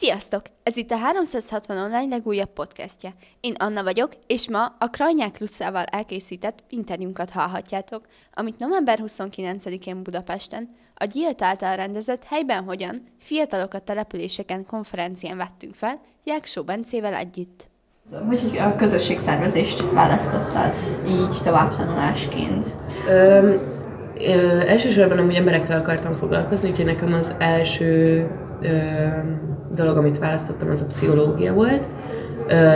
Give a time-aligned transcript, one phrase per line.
[0.00, 0.42] Sziasztok!
[0.62, 3.14] Ez itt a 360 online legújabb podcastje.
[3.40, 10.74] Én Anna vagyok, és ma a Krajnyák Lusszával elkészített interjúnkat hallhatjátok, amit november 29-én Budapesten
[10.94, 17.68] a Gyílt által rendezett Helyben Hogyan fiatalokat településeken konferencián vettünk fel, Jáksó Bencével együtt.
[18.28, 20.74] Hogy a közösségszervezést választottad
[21.08, 22.66] így továbbtanulásként?
[23.08, 23.54] Ö,
[24.18, 28.26] ö, elsősorban amúgy emberekkel akartam foglalkozni, úgyhogy nekem az első
[28.60, 29.08] ö,
[29.74, 31.84] dolog, amit választottam, az a pszichológia volt,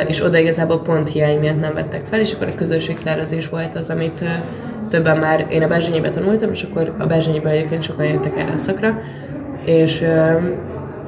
[0.07, 3.91] és oda igazából pont hiány miatt nem vettek fel, és akkor a közösségszervezés volt az,
[3.91, 4.25] amit
[4.89, 8.57] többen már, én a Berzsényébe tanultam, és akkor a Berzsényébe egyébként sokan jöttek erre a
[8.57, 9.01] szakra,
[9.65, 10.05] és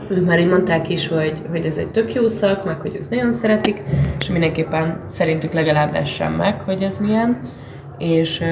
[0.08, 3.10] ők már így mondták is, hogy, hogy ez egy tök jó szak, meg hogy ők
[3.10, 3.82] nagyon szeretik,
[4.18, 7.40] és mindenképpen szerintük legalább lessen meg, hogy ez milyen.
[8.02, 8.44] És,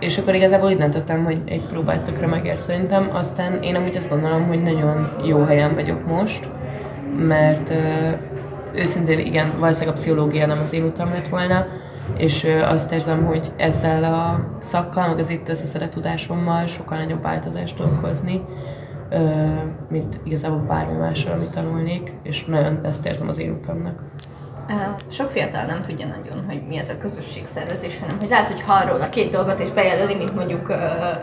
[0.00, 3.10] és akkor igazából úgy döntöttem, hogy egy próbát tökre megér szerintem.
[3.12, 6.48] Aztán én amúgy azt gondolom, hogy nagyon jó helyen vagyok most,
[7.16, 7.72] mert
[8.74, 11.66] őszintén igen, valószínűleg a pszichológia nem az én utam lett volna,
[12.16, 17.76] és azt érzem, hogy ezzel a szakkal, meg az itt összeszedett tudásommal sokkal nagyobb változást
[17.76, 18.42] tudok hozni,
[19.88, 23.98] mint igazából bármi mással, amit tanulnék, és nagyon ezt érzem az én utamnak.
[25.10, 28.84] Sok fiatal nem tudja nagyon, hogy mi ez a közösségszervezés, hanem hogy lehet, hogy hall
[28.84, 30.76] róla két dolgot és bejelöli, mint mondjuk uh,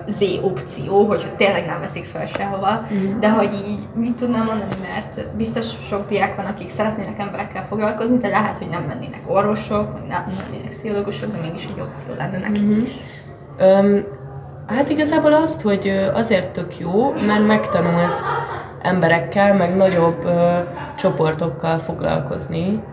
[0.08, 3.20] Z opció, hogyha tényleg nem veszik fel sehova, uh-huh.
[3.20, 8.18] de hogy így mit tudnám mondani, mert biztos sok diák van, akik szeretnének emberekkel foglalkozni,
[8.18, 12.38] de lehet, hogy nem lennének orvosok, vagy nem lennének pszichológusok, de mégis egy opció lenne
[12.38, 12.84] nekik uh-huh.
[12.84, 12.92] is.
[13.60, 14.04] Um,
[14.68, 18.26] hát igazából azt, hogy azért tök jó, mert megtanulsz
[18.82, 20.34] emberekkel, meg nagyobb uh,
[20.96, 22.84] csoportokkal foglalkozni,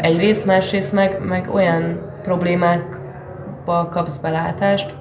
[0.00, 4.94] egyrészt, másrészt meg, meg olyan problémákba kapsz belátást,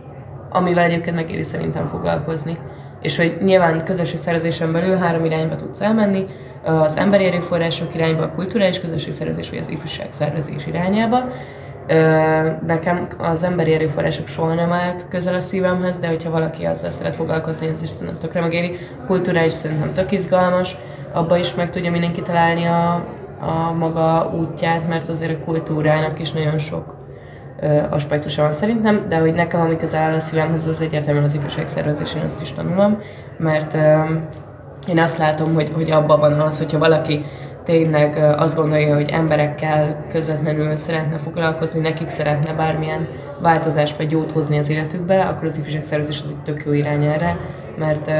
[0.50, 2.58] amivel egyébként megéri szerintem foglalkozni.
[3.02, 6.26] És hogy nyilván közösségszervezésen belül három irányba tudsz elmenni,
[6.64, 11.18] az emberi erőforrások irányba, a kulturális közösségszervezés vagy az ifjúságszervezés irányába.
[12.68, 17.16] Nekem az emberi erőforrások soha nem állt közel a szívemhez, de hogyha valaki azzal szeret
[17.16, 18.78] foglalkozni, az is szerintem tökre megéri.
[19.08, 20.78] Kulturális szerintem tök izgalmas,
[21.12, 23.06] abba is meg tudja mindenki találni a,
[23.48, 26.96] a maga útját, mert azért a kultúrának is nagyon sok
[27.90, 32.16] aspektusa van szerintem, de hogy nekem, ami közel áll a szívemhez, az egyértelműen az ifjúságszervezés,
[32.16, 32.98] én azt is tanulom,
[33.38, 33.78] mert
[34.88, 37.26] én azt látom, hogy, hogy abban van az, hogyha valaki
[37.64, 43.08] tényleg azt gondolja, hogy emberekkel közvetlenül szeretne foglalkozni, nekik szeretne bármilyen
[43.42, 47.38] változást vagy jót hozni az életükbe, akkor az ifjúságszervezés az egy tök jó irány erre,
[47.78, 48.12] mert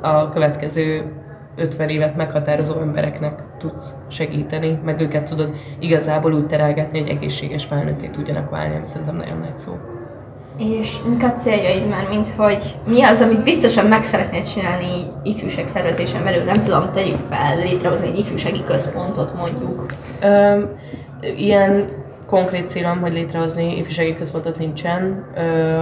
[0.00, 1.12] a következő
[1.58, 8.06] 50 évet meghatározó embereknek tudsz segíteni, meg őket tudod igazából úgy terelgetni, hogy egészséges felnőtté
[8.06, 9.72] tudjanak válni, ami szerintem nagyon nagy szó.
[10.58, 15.68] És mik a céljaid már, mint hogy mi az, amit biztosan meg szeretnéd csinálni ifjúság
[15.68, 16.44] szervezésen belül?
[16.44, 19.92] Nem tudom, tegyük fel, létrehozni egy ifjúsági központot mondjuk.
[20.22, 20.62] Ö,
[21.36, 21.84] ilyen
[22.26, 25.24] konkrét célom, hogy létrehozni ifjúsági központot nincsen.
[25.36, 25.78] Ö,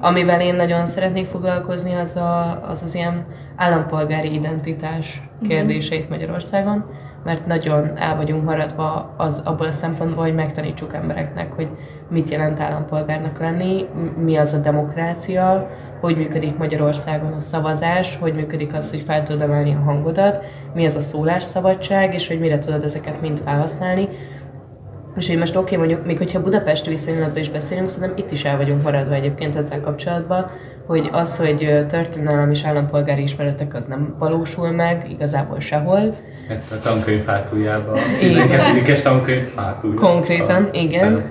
[0.00, 3.26] amivel én nagyon szeretnék foglalkozni, az a, az, az ilyen
[3.60, 5.48] állampolgári identitás mhm.
[5.48, 6.84] kérdéseit Magyarországon,
[7.24, 11.68] mert nagyon el vagyunk maradva az, abból a szempontból, hogy megtanítsuk embereknek, hogy
[12.10, 13.84] mit jelent állampolgárnak lenni,
[14.16, 19.42] mi az a demokrácia, hogy működik Magyarországon a szavazás, hogy működik az, hogy fel tudod
[19.42, 20.44] emelni a hangodat,
[20.74, 24.08] mi az a szólásszabadság, és hogy mire tudod ezeket mind felhasználni.
[25.16, 28.44] És hogy most oké, okay, mondjuk, még hogyha Budapesti viszonylatban is beszélünk, szerintem itt is
[28.44, 30.50] el vagyunk maradva egyébként ezzel kapcsolatban,
[30.86, 36.14] hogy az, hogy történelem és állampolgári ismeretek az nem valósul meg igazából sehol.
[36.48, 40.10] Hát a tankönyv hátuljában, a 12 tankönyv hátuljában.
[40.10, 41.24] Konkrétan, igen.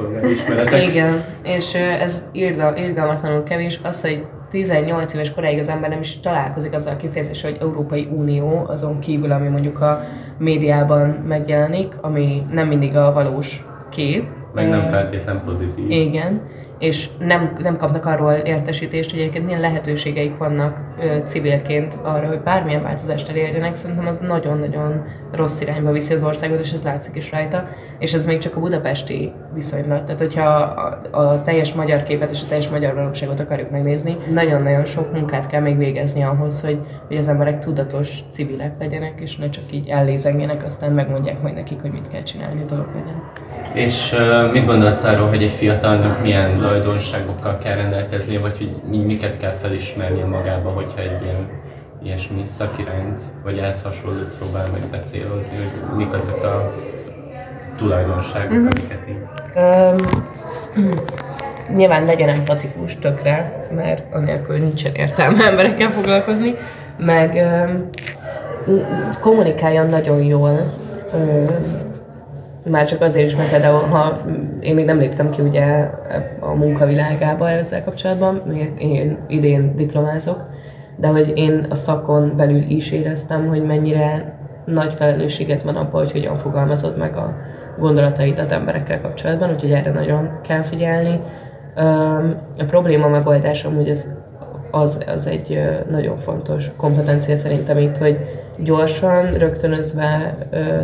[0.90, 6.20] Igen, és ez irda, irgalmatlanul kevés, az, hogy 18 éves koráig az ember nem is
[6.20, 10.04] találkozik azzal a kifejezéssel, hogy Európai Unió azon kívül, ami mondjuk a
[10.38, 14.28] médiában megjelenik, ami nem mindig a valós kép.
[14.54, 15.90] Meg nem feltétlen pozitív.
[15.90, 16.42] Igen
[16.80, 22.42] és nem, nem kapnak arról értesítést, hogy egyébként milyen lehetőségeik vannak ö, civilként arra, hogy
[22.42, 27.32] bármilyen változást elérjenek, szerintem az nagyon-nagyon rossz irányba viszi az országot, és ez látszik is
[27.32, 27.70] rajta,
[28.00, 30.04] és ez még csak a budapesti viszonylat.
[30.04, 34.86] Tehát, hogyha a, a teljes magyar képet és a teljes magyar valóságot akarjuk megnézni, nagyon-nagyon
[34.86, 39.50] sok munkát kell még végezni ahhoz, hogy, hogy az emberek tudatos civilek legyenek, és ne
[39.50, 43.24] csak így ellézengjenek, aztán megmondják majd nekik, hogy mit kell csinálni, a dolog legyen.
[43.74, 49.38] És uh, mit gondolsz arról, hogy egy fiatalnak milyen tulajdonságokkal kell rendelkezni, vagy hogy miket
[49.38, 51.48] kell felismernie magába, hogyha egy ilyen
[52.04, 56.74] ilyesmi szakirányt, vagy ehhez hasonlót próbál meg becélozni, hogy mik azok a
[57.80, 58.68] tulajdonságok, uh-huh.
[58.76, 59.22] amiket így...
[59.56, 60.96] Um,
[61.78, 66.56] nyilván legyen empatikus tökre, mert anélkül nincsen értelme emberekkel foglalkozni,
[66.98, 67.90] meg um,
[69.22, 70.74] kommunikáljon nagyon jól,
[71.14, 71.44] ö,
[72.70, 74.22] már csak azért is, mert például, ha
[74.60, 75.90] én még nem léptem ki ugye
[76.40, 80.46] a munkavilágába ezzel kapcsolatban, még én idén diplomázok,
[80.96, 86.12] de hogy én a szakon belül is éreztem, hogy mennyire nagy felelősséget van abban, hogy
[86.12, 87.36] hogyan fogalmazod meg a
[87.80, 91.20] gondolataidat emberekkel kapcsolatban, úgyhogy erre nagyon kell figyelni.
[92.60, 94.08] A probléma megoldás amúgy az,
[94.72, 98.18] az, az egy nagyon fontos kompetencia szerintem itt, hogy
[98.58, 100.36] gyorsan, rögtönözve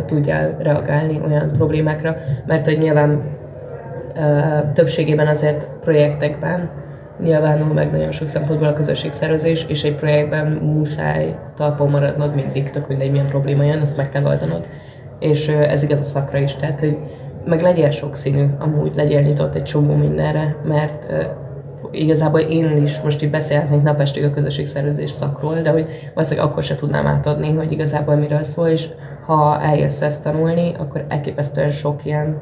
[0.06, 2.16] tudjál reagálni olyan problémákra,
[2.46, 3.22] mert hogy nyilván
[4.74, 6.70] többségében azért projektekben
[7.22, 12.88] nyilvánul meg nagyon sok szempontból a közösségszervezés, és egy projektben muszáj talpon maradnod mindig, tök
[12.88, 14.66] mindegy milyen probléma jön, ezt meg kell oldanod.
[15.18, 16.98] És ez igaz a szakra is, tehát hogy
[17.44, 21.06] meg legyél sokszínű, amúgy legyél nyitott egy csomó mindenre, mert
[21.90, 26.74] igazából én is most itt beszélhetnék napestig a közösségszervezés szakról, de hogy valószínűleg akkor se
[26.74, 28.88] tudnám átadni, hogy igazából miről szól, és
[29.26, 32.40] ha eljössz ezt tanulni, akkor elképesztően sok ilyen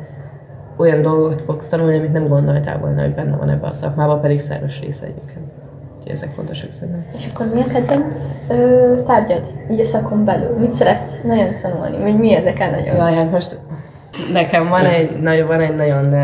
[0.77, 4.41] olyan dolgot fogsz tanulni, amit nem gondoltál volna, hogy benne van ebben a szakmában, pedig
[4.41, 5.64] szerves része egyébként.
[6.05, 7.05] Úgyhogy ezek fontosak szerintem.
[7.15, 10.59] És akkor mi a kedvenc ö, tárgyad, így a szakon belül?
[10.59, 12.01] Mit szeretsz nagyon tanulni?
[12.01, 12.97] Vagy mi érdekel nagyon?
[12.97, 13.61] Jaj, hát most
[14.33, 16.15] nekem van egy, nagyon, van egy nagyon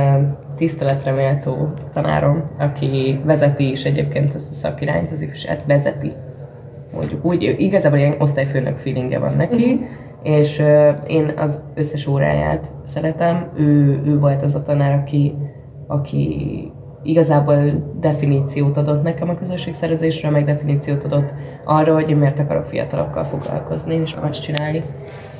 [0.56, 6.12] tiszteletre méltó tanárom, aki vezeti is egyébként ezt a szakirányt, az ifjúság vezeti.
[6.94, 9.88] Mondjuk úgy, igazából ilyen osztályfőnök feelingje van neki, uh-huh
[10.22, 13.50] és uh, én az összes óráját szeretem.
[13.56, 15.34] Ő, ő volt az a tanár, aki,
[15.86, 22.64] aki igazából definíciót adott nekem a közösségszervezésre, meg definíciót adott arra, hogy én miért akarok
[22.64, 24.82] fiatalokkal foglalkozni, és más csinálni.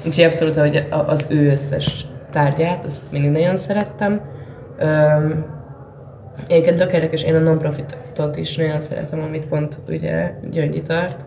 [0.06, 4.20] Úgyhogy abszolút, hogy az ő összes tárgyát, azt mindig nagyon szerettem.
[4.82, 5.58] Um,
[6.46, 11.24] Egyébként tök érdekes, én a non-profitot is nagyon szeretem, amit pont ugye Gyöngyi tart.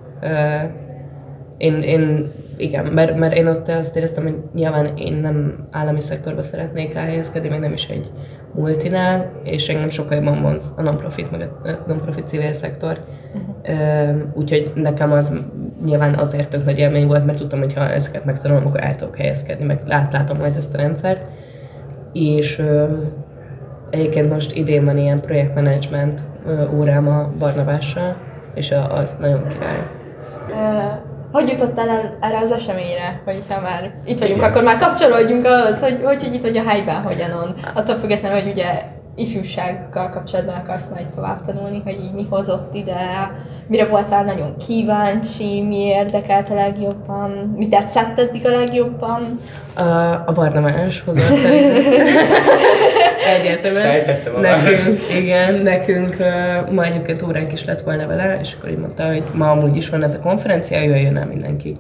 [1.58, 2.28] Én, én
[2.58, 7.50] igen, mert, mert én ott azt éreztem, hogy nyilván én nem állami szektorba szeretnék elhelyezkedni,
[7.50, 8.12] meg nem is egy
[8.56, 12.98] multinál, és engem sokkal jobban vonz a non-profit, meg a non-profit civil szektor.
[13.66, 14.18] Uh-huh.
[14.34, 15.34] Úgyhogy nekem az
[15.86, 19.18] nyilván azért tök nagy élmény volt, mert tudtam, hogy ha ezeket megtanulom, akkor el tudok
[19.18, 21.26] helyezkedni, meg lát, majd ezt a rendszert.
[22.14, 22.64] És
[23.90, 26.24] egyébként most idén van ilyen projektmenedzsment
[26.76, 28.16] órám a Barnabással,
[28.56, 29.88] és az nagyon király.
[30.50, 34.50] Uh hogy jutottál el erre az eseményre, hogyha már itt vagyunk, Igen.
[34.50, 37.54] akkor már kapcsolódjunk az, hogy, hogy, hogy itt vagy a helyben, hogyanon.
[37.74, 38.84] Attól függetlenül, hogy ugye
[39.16, 43.32] ifjúsággal kapcsolatban akarsz majd tovább tanulni, hogy így mi hozott ide,
[43.68, 49.40] mire voltál nagyon kíváncsi, mi érdekelt a legjobban, mi tetszett eddig a legjobban?
[49.74, 49.82] A,
[50.26, 51.24] a Barnabás hozott.
[53.82, 58.70] Sejtettem a nekünk, Igen, nekünk uh, ma egyébként óránk is lett volna vele, és akkor
[58.70, 61.78] így mondta, hogy ma amúgy is van ez a konferencia, jöjjön el mindenki.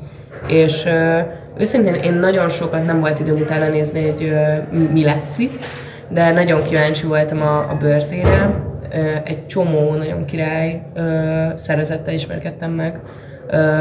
[0.47, 1.19] És uh,
[1.57, 5.65] őszintén én nagyon sokat nem volt időm utána nézni, hogy uh, mi lesz itt,
[6.09, 8.61] de nagyon kíváncsi voltam a, a bőrzére.
[9.23, 10.81] Egy csomó nagyon király
[11.55, 12.99] szervezettel ismerkedtem meg,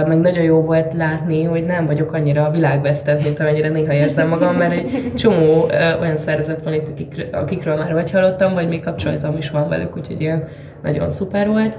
[0.06, 4.56] meg nagyon jó volt látni, hogy nem vagyok annyira világvesztett, mint amennyire néha érzem magam,
[4.56, 5.66] mert egy csomó
[6.00, 9.96] olyan szervezet van itt, akik, akikről már vagy hallottam, vagy még kapcsolatom is van velük,
[9.96, 10.48] úgyhogy ilyen
[10.82, 11.78] nagyon szuper volt.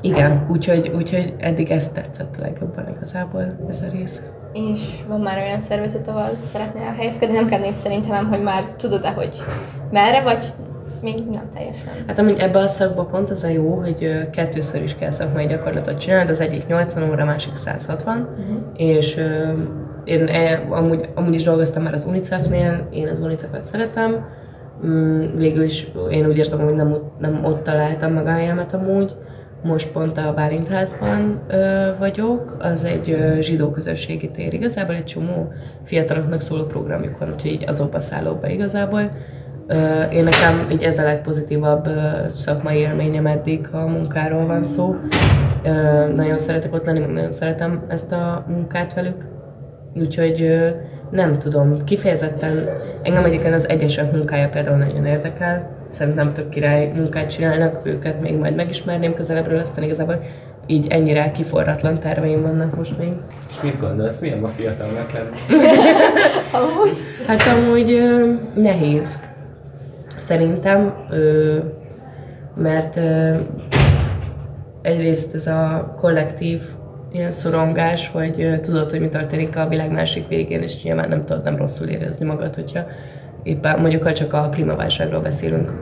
[0.00, 4.20] Igen, úgyhogy, úgyhogy eddig ezt tetszett legjobban igazából ez a rész.
[4.52, 8.62] És van már olyan szervezet, ahol szeretnél helyezkedni, nem kell név szerint, hanem hogy már
[8.76, 9.42] tudod-e, hogy
[9.90, 10.52] merre, vagy
[11.02, 11.92] még nem teljesen.
[12.06, 15.98] Hát amúgy ebben a szakban pont az a jó, hogy kettőször is kell szakmai gyakorlatot
[15.98, 18.46] csinálni, az egyik 80 óra, a másik 160, uh-huh.
[18.46, 18.56] Mhm.
[18.76, 19.20] és
[20.04, 24.26] én e, amúgy, amúgy is dolgoztam már az UNICEF-nél, én az UNICEF-et szeretem,
[24.86, 29.16] mm, végül is én úgy érzem, hogy nem, nem ott találtam meg a helyemet amúgy,
[29.62, 34.54] most pont a Bálintházban ö, vagyok, az egy ö, zsidó közösségi tér.
[34.54, 35.52] Igazából egy csomó
[35.84, 39.10] fiataloknak szóló programjuk van, úgyhogy így azokba szállok be igazából.
[40.12, 41.88] Én nekem így ez a legpozitívabb
[42.28, 44.96] szakmai élményem eddig, a munkáról van szó.
[46.14, 49.24] Nagyon szeretek ott lenni, meg nagyon szeretem ezt a munkát velük.
[49.94, 50.64] Úgyhogy
[51.10, 52.68] nem tudom, kifejezetten
[53.02, 58.38] engem egyébként az egyesek munkája például nagyon érdekel, szerintem tök király munkát csinálnak, őket még
[58.38, 60.22] majd megismerném közelebbről, aztán igazából
[60.66, 63.12] így ennyire kiforratlan terveim vannak most még.
[63.48, 65.64] És mit gondolsz, milyen a fiatalnak lenni?
[66.60, 66.96] amúgy?
[67.26, 69.20] Hát amúgy ö, nehéz.
[70.26, 71.58] Szerintem, ö,
[72.56, 73.34] mert ö,
[74.82, 76.62] egyrészt ez a kollektív
[77.12, 81.24] ilyen szorongás, hogy ö, tudod, hogy mi történik a világ másik végén, és nyilván nem
[81.24, 82.80] tudod nem rosszul érezni magad, hogyha
[83.42, 85.72] éppen mondjuk, ha csak a klímaválságról beszélünk,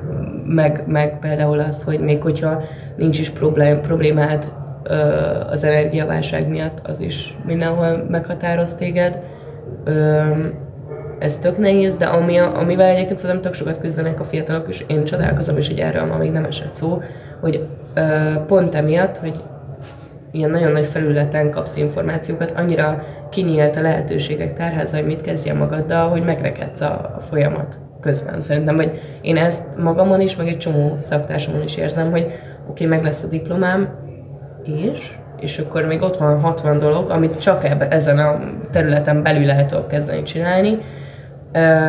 [0.47, 2.63] meg, meg például az, hogy még hogyha
[2.97, 4.95] nincs is problém, problémád ö,
[5.51, 9.21] az energiaválság miatt, az is mindenhol meghatároz téged.
[9.85, 10.33] Ö,
[11.25, 15.05] ez tök nehéz, de ami, amivel egyébként szerintem tök sokat küzdenek a fiatalok, és én
[15.05, 17.03] csodálkozom is, hogy erről ma még nem esett szó,
[17.41, 18.03] hogy ö,
[18.47, 19.43] pont emiatt, hogy
[20.31, 26.09] ilyen nagyon nagy felületen kapsz információkat, annyira kinyílt a lehetőségek tárháza, hogy mit kezdjen magaddal,
[26.09, 30.95] hogy megrekedsz a, a folyamat közben szerintem, vagy én ezt magamon is, meg egy csomó
[30.97, 32.39] szaktársamon is érzem, hogy oké,
[32.69, 33.89] okay, meg lesz a diplomám,
[34.65, 35.13] és?
[35.41, 38.39] És akkor még ott van 60 dolog, amit csak ebben, ezen a
[38.71, 40.79] területen belül lehet kezdeni csinálni,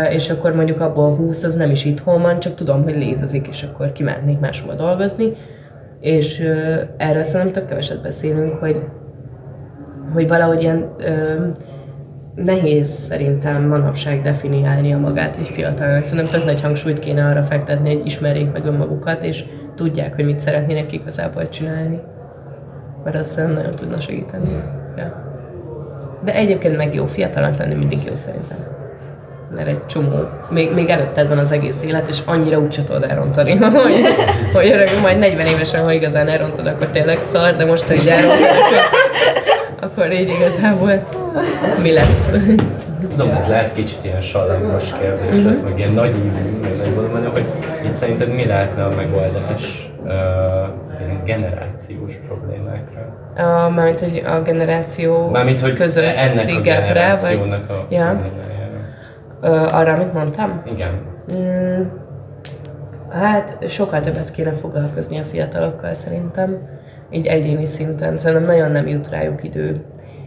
[0.10, 3.64] és akkor mondjuk abból 20 az nem is itthon van, csak tudom, hogy létezik, és
[3.64, 5.34] akkor kimehetnék máshova dolgozni.
[6.00, 6.40] És
[6.98, 8.82] erről szerintem tök keveset beszélünk, hogy,
[10.14, 10.96] hogy valahogy ilyen
[12.36, 16.04] nehéz szerintem manapság definiálni a magát egy fiatalnak.
[16.04, 19.46] Szerintem tök nagy hangsúlyt kéne arra fektetni, hogy ismerjék meg önmagukat, és
[19.76, 22.00] tudják, hogy mit szeretnének igazából csinálni.
[23.04, 24.50] Mert az nem nagyon tudna segíteni.
[24.98, 25.24] Ja.
[26.24, 28.58] De egyébként meg jó, fiatalnak lenni mindig jó szerintem.
[29.56, 33.56] Mert egy csomó, még, még előtted van az egész élet, és annyira úgy tudod elrontani,
[33.58, 34.06] hogy,
[34.54, 38.48] hogy öreg, majd 40 évesen, ha igazán elrontod, akkor tényleg szar, de most, hogy elrontod,
[39.86, 41.08] akkor így igazából
[41.82, 42.32] mi lesz.
[43.10, 47.46] Tudom, ez lehet kicsit ilyen salangos kérdés lesz, meg ilyen nagy ívű, meg nagy hogy
[47.86, 49.90] itt szerinted mi lehetne a megoldás
[50.90, 53.16] az ilyen generációs problémákra?
[53.38, 58.16] A, mármint, hogy a generáció mármint, hogy között ennek a generációnak a ja.
[59.52, 60.62] Arra, amit mondtam?
[60.74, 61.02] Igen.
[61.36, 61.84] Mm,
[63.10, 66.58] hát sokkal többet kéne foglalkozni a fiatalokkal szerintem
[67.10, 68.18] így egyéni szinten.
[68.18, 69.84] Szerintem nagyon nem jut rájuk idő,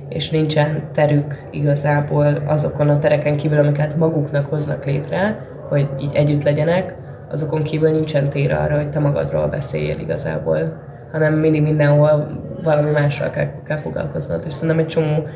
[0.09, 6.43] és nincsen terük igazából azokon a tereken kívül, amiket maguknak hoznak létre, hogy így együtt
[6.43, 6.95] legyenek,
[7.31, 10.83] azokon kívül nincsen tér arra, hogy te magadról beszéljél igazából,
[11.13, 12.27] hanem mindig mindenhol
[12.63, 14.43] valami mással kell, kell foglalkoznod.
[14.47, 15.27] És szerintem egy csomó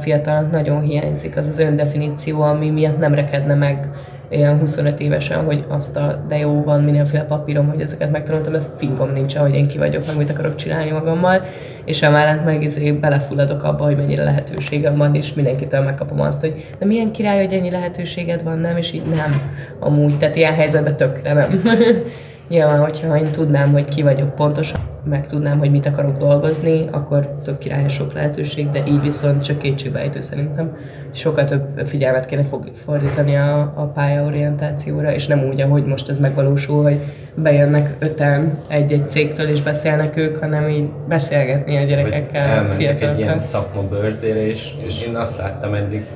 [0.00, 3.88] fiatalnak nagyon hiányzik az az öndefiníció, ami miatt nem rekedne meg
[4.30, 8.60] ilyen 25 évesen, hogy azt a, de jó, van mindenféle papírom, hogy ezeket megtanultam, de
[8.76, 11.42] fingom nincs, hogy én ki vagyok, meg mit akarok csinálni magammal,
[11.84, 16.70] és emellett meg izé belefulladok abba, hogy mennyire lehetőségem van, és mindenkitől megkapom azt, hogy
[16.78, 19.42] de milyen király, hogy ennyi lehetőséged van, nem, és így nem,
[19.80, 21.62] amúgy, tehát ilyen helyzetben tökre nem.
[22.48, 27.36] Nyilván, hogyha én tudnám, hogy ki vagyok pontosan, meg tudnám, hogy mit akarok dolgozni, akkor
[27.44, 30.76] több király sok lehetőség, de így viszont csak kétségbejtő szerintem.
[31.10, 36.82] Sokkal több figyelmet kéne fordítani a, a pályaorientációra, és nem úgy, ahogy most ez megvalósul,
[36.82, 36.98] hogy
[37.34, 43.08] bejönnek öten egy-egy cégtől és beszélnek ők, hanem így beszélgetni a gyerekekkel, fiatalokkal.
[43.08, 46.06] egy ilyen szakma bőrzére, és, és én azt láttam eddig,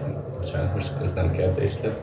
[0.41, 1.99] bocsánat, most ez nem kérdés lesz,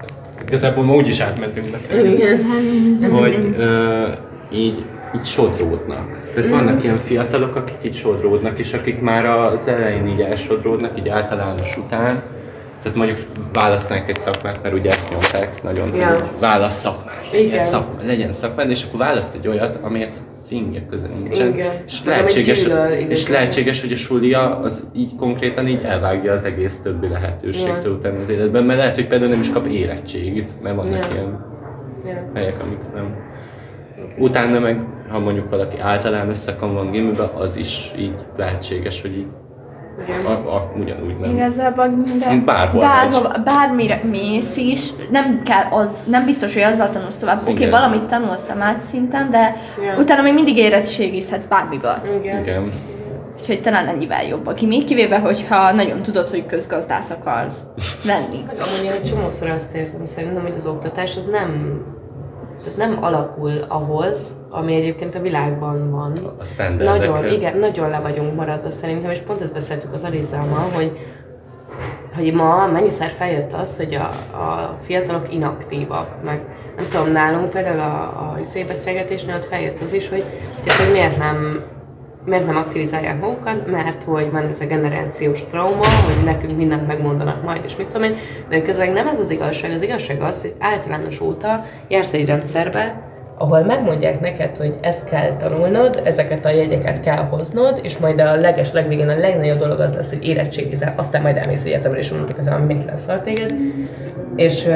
[0.49, 3.11] igazából ma úgyis átmentünk beszélni, Igen.
[3.11, 4.07] hogy ö,
[4.51, 4.83] így,
[5.15, 6.19] így sodródnak.
[6.33, 11.09] Tehát vannak ilyen fiatalok, akik így sodródnak, és akik már az elején így elsodródnak, így
[11.09, 12.21] általános után,
[12.83, 13.17] tehát mondjuk
[13.53, 16.07] választnánk egy szakmát, mert ugye ezt nyomták nagyon, ja.
[16.07, 21.07] hogy válasz szakmát, legyen, szakma, legyen szakmát, és akkor választ egy olyat, amihez fingje köze
[21.07, 21.53] nincsen.
[21.53, 21.71] Igen.
[21.85, 26.79] És, lehetséges, gyűlöl, és lehetséges, hogy a sulia az így konkrétan így elvágja az egész
[26.83, 27.97] többi lehetőségtől ja.
[27.97, 31.13] utána az életben, mert lehet, hogy például nem is kap érettségit, mert vannak ja.
[31.13, 31.45] ilyen
[32.05, 32.31] ja.
[32.33, 33.15] helyek, amik nem.
[33.97, 34.25] Okay.
[34.25, 34.79] Utána meg,
[35.09, 39.27] ha mondjuk valaki általános szakon van gimiben, az is így lehetséges, hogy így
[40.25, 41.29] a, a, ugyanúgy nem.
[41.29, 47.17] Igazából minden, bárhol bárhova, bármire mész is, nem kell az, nem biztos, hogy azzal tanulsz
[47.17, 47.41] tovább.
[47.41, 49.97] Oké, okay, valamit tanulsz a szinten, de Igen.
[49.97, 51.95] utána még mindig érettségizhetsz bármiből.
[52.19, 52.41] Igen.
[52.41, 52.63] Igen.
[53.39, 54.47] Úgyhogy talán ennyivel jobb.
[54.47, 57.57] Aki még kivéve, hogyha nagyon tudod, hogy közgazdász akarsz
[58.05, 58.43] lenni.
[58.47, 61.81] Amúgy egy csomószor azt érzem szerintem, hogy az oktatás az nem
[62.63, 66.13] tehát nem alakul ahhoz, ami egyébként a világban van.
[66.39, 66.45] A
[66.83, 70.97] Nagyon, igen, nagyon le vagyunk maradva szerintem, és pont ezt beszéltük az Alizámmal, hogy
[72.15, 76.41] hogy ma mennyiszer feljött az, hogy a, a fiatalok inaktívak, meg
[76.75, 78.37] nem tudom, nálunk például a, a
[78.67, 80.23] beszélgetésnél ott feljött az is, hogy,
[80.77, 81.63] hogy miért nem
[82.25, 87.43] miért nem aktivizálják magukat, mert hogy van ez a generációs trauma, hogy nekünk mindent megmondanak
[87.43, 88.15] majd, és mit tudom én,
[88.49, 93.07] de közben nem ez az igazság, az igazság az, hogy általános óta jársz egy rendszerbe,
[93.37, 98.35] ahol megmondják neked, hogy ezt kell tanulnod, ezeket a jegyeket kell hoznod, és majd a
[98.35, 102.37] leges legvégén a legnagyobb dolog az lesz, hogy érettségizel, aztán majd elmész egyetemre, és mondok,
[102.37, 103.53] ez mit lesz téged.
[104.35, 104.67] És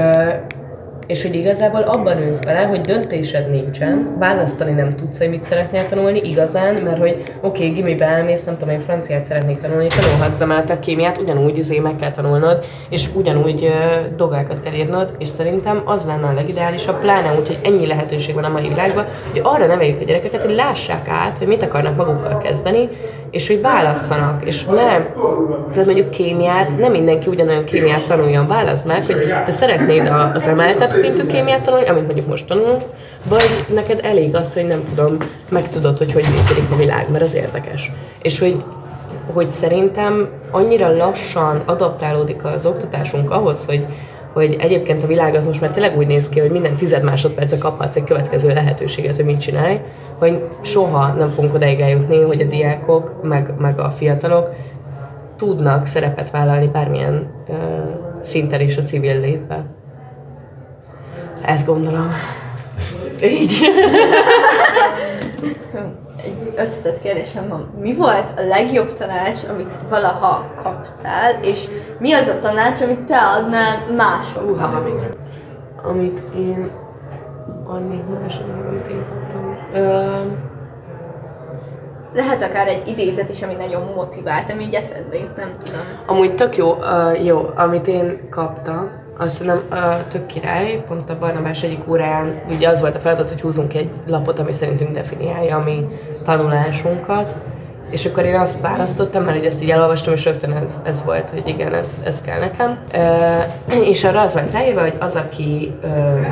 [1.08, 5.86] és hogy igazából abban ősz bele, hogy döntésed nincsen, választani nem tudsz, hogy mit szeretnél
[5.86, 10.70] tanulni igazán, mert hogy oké, okay, gimibe elmész, nem tudom, én franciát szeretnék tanulni, tanulhatsz
[10.70, 15.82] a kémiát, ugyanúgy izé meg kell tanulnod, és ugyanúgy uh, dolgokat kell írnod, és szerintem
[15.86, 19.66] az lenne a legideálisabb, pláne úgy, hogy ennyi lehetőség van a mai világban, hogy arra
[19.66, 22.90] neveljük a gyerekeket, hogy lássák át, hogy mit akarnak magukkal kezdeni,
[23.32, 25.06] és hogy válasszanak, és nem,
[25.72, 30.48] tehát mondjuk kémiát, nem mindenki ugyanolyan kémiát tanuljon, válasz meg, hogy te szeretnéd az
[31.02, 32.82] szintű kémiát tanulni, amit mondjuk most tanulunk,
[33.30, 35.18] vagy neked elég az, hogy nem tudom,
[35.50, 37.92] megtudod, hogy hogy működik a világ, mert az érdekes.
[38.22, 38.64] És hogy,
[39.34, 43.86] hogy szerintem annyira lassan adaptálódik az oktatásunk ahhoz, hogy,
[44.34, 47.58] hogy egyébként a világ az most már tényleg úgy néz ki, hogy minden tized másodperce
[47.58, 49.80] kaphatsz egy következő lehetőséget, hogy mit csinálj,
[50.18, 54.50] hogy soha nem fogunk odaig eljutni, hogy a diákok, meg, meg a fiatalok
[55.38, 57.58] tudnak szerepet vállalni bármilyen uh,
[58.22, 59.66] szinten is a civil létbe.
[61.46, 62.14] Ezt gondolom.
[63.24, 63.62] Így.
[66.24, 67.74] Egy összetett kérdésem van.
[67.80, 71.68] Mi volt a legjobb tanács, amit valaha kaptál, és
[72.00, 74.74] mi az a tanács, amit te adnál másoknak?
[74.74, 76.72] Uh, amit én
[77.66, 79.58] adnék másoknak, amit én kaptam.
[79.74, 80.32] Uh,
[82.14, 85.82] lehet akár egy idézet is, ami nagyon motivált, ami így eszedbe jut, nem tudom.
[86.06, 89.78] Amúgy tök jó, uh, jó, amit én kaptam, azt nem uh,
[90.08, 93.90] tök király, pont a Barnabás egyik óráján ugye az volt a feladat, hogy húzunk egy
[94.08, 95.86] lapot, ami szerintünk definiálja a mi
[96.24, 97.36] tanulásunkat,
[97.90, 101.48] és akkor én azt választottam, mert ezt így elolvastam, és rögtön ez, ez volt, hogy
[101.48, 102.78] igen, ez, ez kell nekem.
[103.70, 106.28] Uh, és arra az volt ráírva, hogy az, aki uh,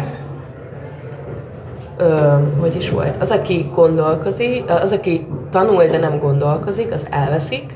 [2.01, 7.73] ö, hogy is volt, az, aki gondolkozik, az, aki tanul, de nem gondolkozik, az elveszik,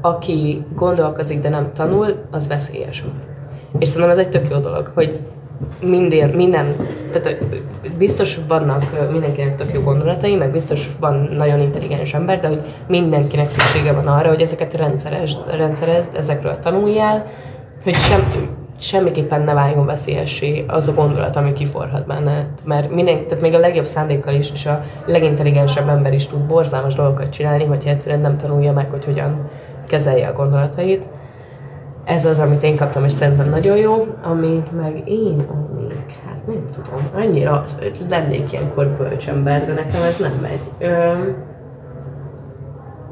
[0.00, 3.04] aki gondolkozik, de nem tanul, az veszélyes.
[3.78, 5.20] És szerintem ez egy tök jó dolog, hogy
[5.80, 6.76] minden, minden
[7.12, 7.36] tehát
[7.98, 13.48] biztos vannak mindenkinek tök jó gondolatai, meg biztos van nagyon intelligens ember, de hogy mindenkinek
[13.48, 17.26] szüksége van arra, hogy ezeket rendszerezd, rendszerezd ezekről tanuljál,
[17.84, 18.32] hogy sem,
[18.78, 22.46] semmiképpen ne váljon veszélyessé az a gondolat, ami kiforhat benne.
[22.64, 26.94] Mert minden, tehát még a legjobb szándékkal is, és a legintelligensebb ember is tud borzalmas
[26.94, 29.50] dolgokat csinálni, hogyha egyszerűen nem tanulja meg, hogy hogyan
[29.86, 31.06] kezelje a gondolatait.
[32.04, 36.64] Ez az, amit én kaptam, és szerintem nagyon jó, amit meg én adnék, hát nem
[36.70, 37.64] tudom, annyira
[38.08, 40.60] lennék ilyenkor bölcsember, de nekem ez nem megy.
[40.78, 41.12] Ö,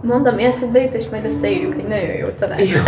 [0.02, 2.58] Mondom, eszedbe jut, és majd összeírjuk egy nagyon jó tanács.
[2.58, 2.80] Jó.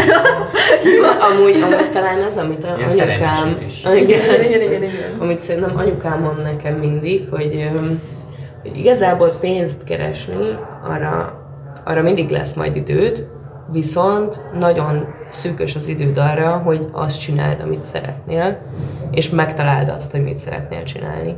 [0.96, 1.02] jó.
[1.04, 3.54] amúgy, amúgy talán az, amit a Ilyen anyukám...
[3.96, 5.18] igen, igen, igen, igen.
[5.18, 7.70] Amit szerintem anyukám mond nekem mindig, hogy,
[8.62, 11.40] hogy igazából pénzt keresni, arra,
[11.84, 13.28] arra mindig lesz majd időd,
[13.72, 18.58] viszont nagyon szűkös az időd arra, hogy azt csináld, amit szeretnél,
[19.10, 21.36] és megtaláld azt, hogy mit szeretnél csinálni.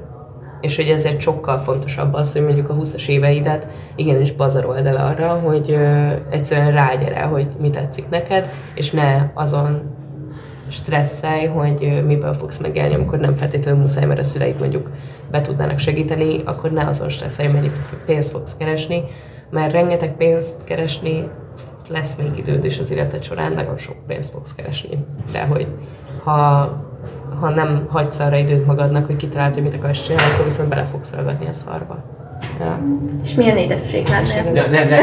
[0.61, 5.29] És hogy ezért sokkal fontosabb az, hogy mondjuk a 20-as éveidet igenis pazarold el arra,
[5.29, 9.95] hogy ö, egyszerűen rágyere, hogy mi tetszik neked, és ne azon
[10.69, 14.91] stresszelj, hogy miből fogsz megélni, amikor nem feltétlenül muszáj, mert a szüleid mondjuk
[15.31, 17.71] be tudnának segíteni, akkor ne azon stresszelj, mennyi
[18.07, 19.03] pénzt fogsz keresni,
[19.51, 21.29] mert rengeteg pénzt keresni
[21.89, 25.05] lesz még időd, és az életed során nagyon sok pénzt fogsz keresni.
[25.33, 25.67] De hogy
[26.25, 26.69] ha
[27.41, 30.85] ha nem hagysz arra időt magadnak, hogy kitaláld, hogy mit akarsz csinálni, akkor viszont bele
[30.85, 32.05] fogsz ragadni a szarba.
[32.61, 32.81] Ja.
[33.23, 34.53] És milyen édesség lennél?
[34.53, 34.99] Ne, ne, ne.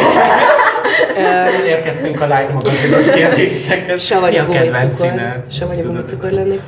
[1.66, 4.02] Érkeztünk a like magazinos kérdésekhez.
[4.04, 5.44] Se vagy a gumicukor.
[5.50, 6.62] Se vagy a gumicukor lennék.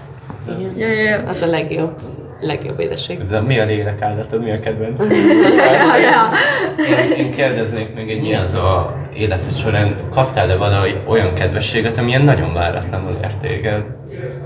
[0.57, 0.71] Igen.
[0.77, 1.23] Ja, ja, ja.
[1.27, 1.91] Az a legjobb
[2.39, 3.25] legjobb édesség.
[3.25, 5.05] De mi a lélekállatod, mi a kedvenc?
[6.89, 12.53] Én, én kérdeznék még egy ilyen, a életed során kaptál-e valahogy olyan kedvességet, amilyen nagyon
[12.53, 13.85] váratlanul ért téged?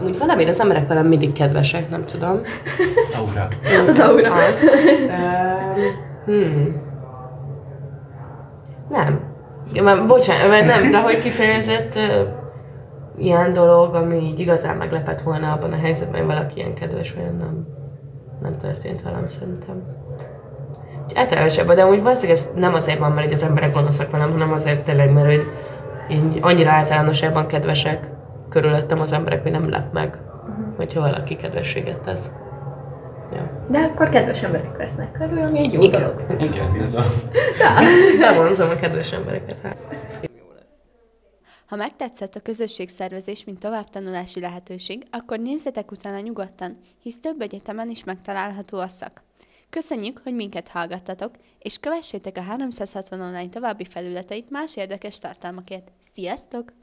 [0.05, 2.41] Úgy valamire az emberek velem mindig kedvesek, nem tudom.
[3.05, 3.47] Az aura.
[3.87, 4.31] Az aura.
[4.31, 4.69] Az.
[6.25, 6.81] hmm.
[8.89, 9.19] Nem.
[9.73, 12.03] Ja, már, bocsánat, mert nem, de hogy kifejezett uh,
[13.17, 17.35] ilyen dolog, ami így igazán meglepett volna abban a helyzetben, hogy valaki ilyen kedves, olyan
[17.35, 17.67] nem,
[18.41, 19.83] nem történt velem szerintem.
[21.15, 24.51] Általánosabban, de úgy valószínűleg ez nem azért van, mert így az emberek gonoszak velem, hanem
[24.51, 25.45] azért tényleg, mert hogy
[26.09, 28.09] így annyira általánosabban kedvesek
[28.49, 30.17] körülöttem az emberek, hogy nem lep meg,
[30.49, 30.75] uh-huh.
[30.75, 32.29] hogyha valaki kedvességet tesz.
[33.33, 33.49] Ja.
[33.67, 36.01] De akkor kedves emberek vesznek körül, ami egy jó Igen.
[36.01, 36.41] dolog.
[36.41, 37.03] Igen, ez a...
[38.19, 39.57] Bevonzom a kedves embereket.
[39.63, 39.75] Hát.
[41.67, 48.03] Ha megtetszett a közösségszervezés, mint továbbtanulási lehetőség, akkor nézzetek utána nyugodtan, hisz több egyetemen is
[48.03, 49.23] megtalálható a szak.
[49.69, 55.91] Köszönjük, hogy minket hallgattatok, és kövessétek a 360 online további felületeit más érdekes tartalmakért.
[56.13, 56.73] Sziasztok!